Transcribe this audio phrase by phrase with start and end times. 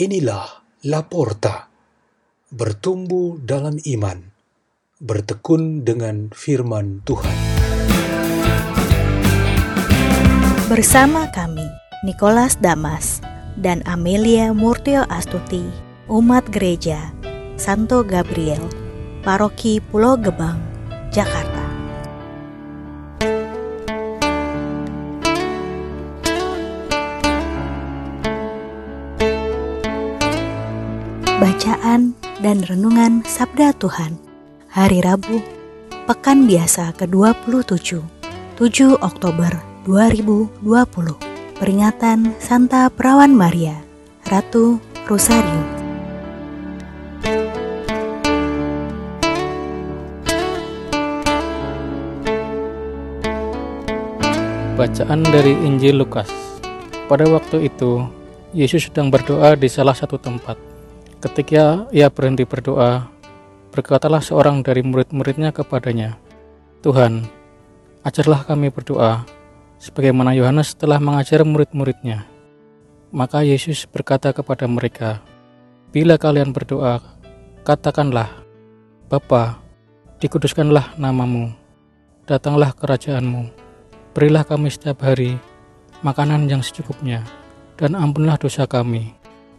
[0.00, 1.68] Inilah Laporta,
[2.48, 4.32] bertumbuh dalam iman,
[4.96, 7.36] bertekun dengan firman Tuhan.
[10.72, 11.68] Bersama kami,
[12.00, 13.20] Nicholas Damas
[13.60, 15.68] dan Amelia Murtio Astuti,
[16.08, 17.12] umat gereja
[17.60, 18.72] Santo Gabriel,
[19.20, 20.56] Paroki Pulau Gebang,
[21.12, 21.49] Jakarta.
[31.40, 32.12] Bacaan
[32.44, 34.12] dan Renungan Sabda Tuhan.
[34.76, 35.40] Hari Rabu,
[36.04, 38.04] Pekan Biasa ke-27,
[38.60, 39.48] 7 Oktober
[39.88, 40.60] 2020
[41.56, 43.72] Peringatan Santa Perawan Maria,
[44.28, 45.64] Ratu Rosario.
[54.76, 56.28] Bacaan dari Injil Lukas.
[57.08, 58.04] Pada waktu itu,
[58.52, 60.79] Yesus sedang berdoa di salah satu tempat.
[61.20, 63.04] Ketika ia berhenti berdoa,
[63.76, 66.16] berkatalah seorang dari murid-muridnya kepadanya,
[66.80, 67.28] Tuhan,
[68.08, 69.28] ajarlah kami berdoa,
[69.76, 72.24] sebagaimana Yohanes telah mengajar murid-muridnya.
[73.12, 75.20] Maka Yesus berkata kepada mereka,
[75.92, 77.04] Bila kalian berdoa,
[77.68, 78.32] katakanlah,
[79.12, 79.60] Bapa,
[80.24, 81.52] dikuduskanlah namamu,
[82.24, 83.52] datanglah kerajaanmu,
[84.16, 85.36] berilah kami setiap hari
[86.00, 87.28] makanan yang secukupnya,
[87.76, 89.12] dan ampunlah dosa kami,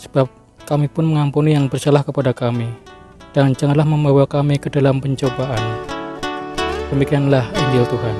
[0.00, 0.32] sebab
[0.72, 2.64] kami pun mengampuni yang bersalah kepada kami,
[3.36, 5.60] dan janganlah membawa kami ke dalam pencobaan.
[6.88, 8.16] Demikianlah Injil Tuhan.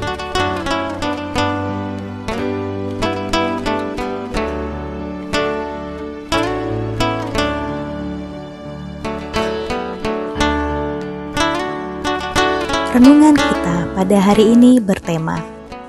[12.93, 15.41] Renungan kita pada hari ini bertema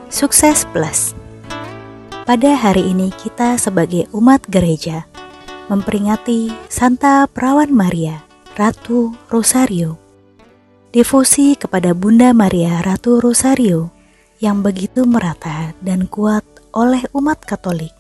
[0.08, 1.12] Sukses Plus.
[2.24, 5.04] Pada hari ini kita sebagai umat gereja
[5.72, 8.24] memperingati Santa Perawan Maria,
[8.59, 9.96] Ratu Rosario.
[10.91, 13.90] Devosi kepada Bunda Maria Ratu Rosario
[14.44, 16.44] yang begitu merata dan kuat
[16.75, 17.96] oleh umat Katolik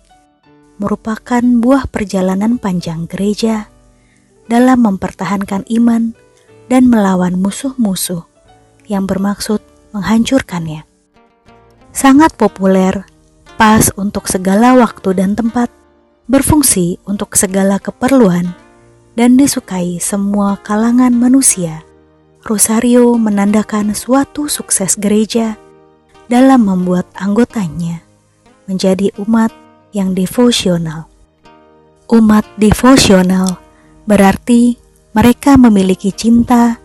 [0.81, 3.71] merupakan buah perjalanan panjang gereja
[4.51, 6.11] dalam mempertahankan iman
[6.67, 8.25] dan melawan musuh-musuh
[8.91, 9.63] yang bermaksud
[9.95, 10.83] menghancurkannya.
[11.93, 13.05] Sangat populer,
[13.55, 15.69] pas untuk segala waktu dan tempat,
[16.27, 18.55] berfungsi untuk segala keperluan,
[19.13, 21.85] dan disukai semua kalangan manusia.
[22.43, 25.55] Rosario menandakan suatu sukses gereja
[26.27, 28.03] dalam membuat anggotanya
[28.67, 29.51] menjadi umat
[29.95, 31.07] yang devosional.
[32.11, 33.59] Umat devosional
[34.03, 34.75] berarti
[35.15, 36.83] mereka memiliki cinta,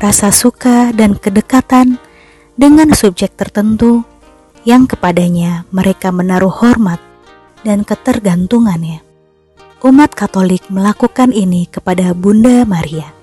[0.00, 2.00] rasa suka, dan kedekatan
[2.56, 4.06] dengan subjek tertentu
[4.64, 7.02] yang kepadanya mereka menaruh hormat
[7.62, 9.02] dan ketergantungannya.
[9.78, 13.14] Umat Katolik melakukan ini kepada Bunda Maria.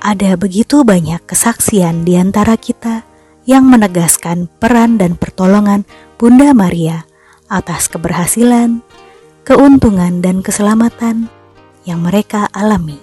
[0.00, 3.04] Ada begitu banyak kesaksian di antara kita
[3.44, 5.84] yang menegaskan peran dan pertolongan
[6.16, 7.04] Bunda Maria
[7.46, 8.82] atas keberhasilan,
[9.46, 11.30] keuntungan, dan keselamatan
[11.86, 12.98] yang mereka alami.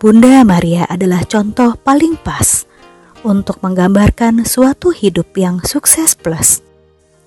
[0.00, 2.66] Bunda Maria adalah contoh paling pas
[3.22, 6.58] untuk menggambarkan suatu hidup yang sukses plus.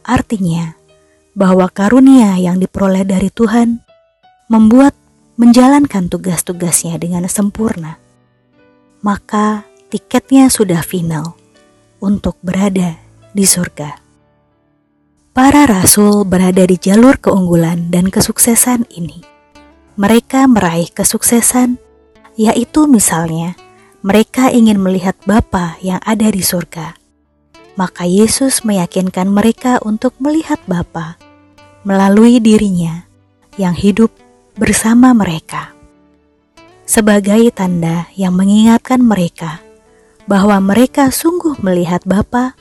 [0.03, 0.75] Artinya,
[1.35, 3.83] bahwa karunia yang diperoleh dari Tuhan
[4.47, 4.95] membuat
[5.35, 7.99] menjalankan tugas-tugasnya dengan sempurna.
[9.03, 11.35] Maka tiketnya sudah final
[11.99, 12.95] untuk berada
[13.35, 13.99] di surga.
[15.35, 19.19] Para rasul berada di jalur keunggulan dan kesuksesan ini.
[19.99, 21.75] Mereka meraih kesuksesan,
[22.39, 23.59] yaitu misalnya
[23.99, 26.95] mereka ingin melihat Bapa yang ada di surga.
[27.75, 31.19] Maka Yesus meyakinkan mereka untuk melihat Bapa
[31.85, 33.05] melalui dirinya
[33.55, 34.09] yang hidup
[34.57, 35.71] bersama mereka.
[36.85, 39.61] Sebagai tanda yang mengingatkan mereka
[40.25, 42.57] bahwa mereka sungguh melihat Bapa,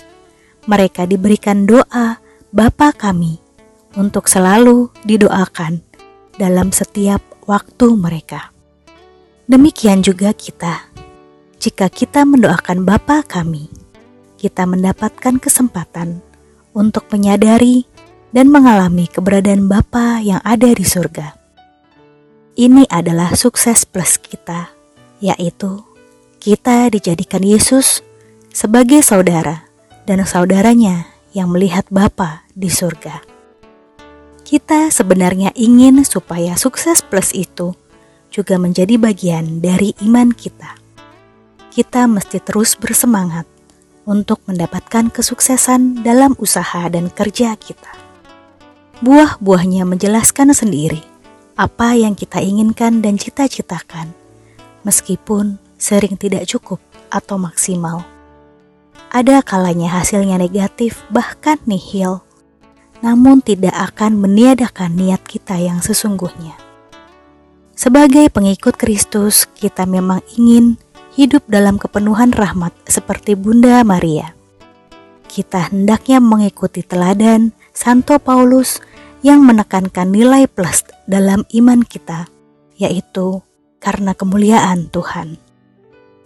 [0.69, 2.21] mereka diberikan doa
[2.53, 3.41] Bapa kami
[3.97, 5.81] untuk selalu didoakan
[6.37, 8.53] dalam setiap waktu mereka.
[9.45, 10.89] Demikian juga kita.
[11.61, 13.69] Jika kita mendoakan Bapa kami,
[14.41, 16.21] kita mendapatkan kesempatan
[16.77, 17.89] untuk menyadari
[18.35, 21.39] dan mengalami keberadaan Bapa yang ada di surga.
[22.59, 24.75] Ini adalah sukses plus kita,
[25.23, 25.79] yaitu
[26.43, 28.03] kita dijadikan Yesus
[28.51, 29.71] sebagai saudara
[30.03, 33.23] dan saudaranya yang melihat Bapa di surga.
[34.43, 37.79] Kita sebenarnya ingin supaya sukses plus itu
[38.35, 40.75] juga menjadi bagian dari iman kita.
[41.71, 43.47] Kita mesti terus bersemangat
[44.07, 48.04] untuk mendapatkan kesuksesan dalam usaha dan kerja kita
[49.03, 51.03] buah-buahnya menjelaskan sendiri
[51.55, 54.11] apa yang kita inginkan dan cita-citakan,
[54.83, 58.03] meskipun sering tidak cukup atau maksimal.
[59.15, 62.27] Ada kalanya hasilnya negatif, bahkan nihil,
[62.99, 66.59] namun tidak akan meniadakan niat kita yang sesungguhnya.
[67.79, 70.75] Sebagai pengikut Kristus, kita memang ingin
[71.15, 74.35] hidup dalam kepenuhan rahmat seperti Bunda Maria.
[75.31, 78.79] Kita hendaknya mengikuti teladan Santo Paulus
[79.27, 82.31] yang menekankan nilai plus dalam iman kita,
[82.79, 83.43] yaitu
[83.83, 85.43] karena kemuliaan Tuhan.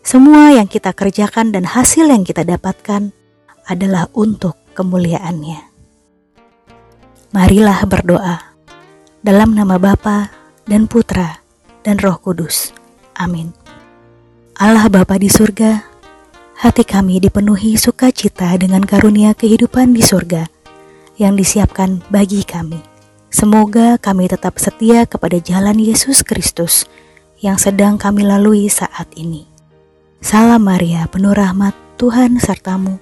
[0.04, 3.16] Semua yang kita kerjakan dan hasil yang kita dapatkan
[3.64, 5.64] adalah untuk kemuliaannya.
[7.32, 8.36] Marilah berdoa
[9.24, 10.28] dalam nama Bapa
[10.68, 11.40] dan Putra
[11.80, 12.76] dan Roh Kudus.
[13.16, 13.56] Amin.
[14.60, 15.80] Allah Bapa di surga,
[16.60, 20.57] hati kami dipenuhi sukacita dengan karunia kehidupan di surga
[21.18, 22.78] yang disiapkan bagi kami.
[23.28, 26.88] Semoga kami tetap setia kepada jalan Yesus Kristus
[27.44, 29.44] yang sedang kami lalui saat ini.
[30.24, 32.96] Salam Maria, penuh rahmat, Tuhan sertamu.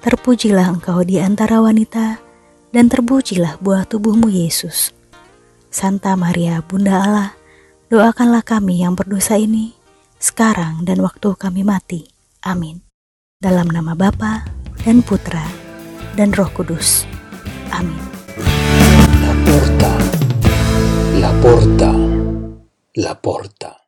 [0.00, 2.18] Terpujilah engkau di antara wanita,
[2.70, 4.94] dan terpujilah buah tubuhmu Yesus.
[5.70, 7.30] Santa Maria, Bunda Allah,
[7.90, 9.76] doakanlah kami yang berdosa ini,
[10.18, 12.08] sekarang dan waktu kami mati.
[12.42, 12.82] Amin.
[13.38, 14.46] Dalam nama Bapa
[14.82, 15.44] dan Putra
[16.16, 17.15] dan Roh Kudus.
[17.72, 17.98] Amin.
[19.22, 19.90] La porta,
[21.20, 21.92] la porta,
[22.94, 23.85] la porta.